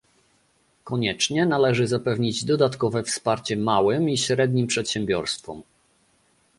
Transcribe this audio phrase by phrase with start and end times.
[0.83, 5.63] Koniecznie należy zapewnić dodatkowe wsparcie małym i średnim przedsiębiorstwom